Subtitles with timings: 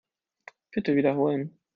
[0.71, 1.59] Bitte wiederholen.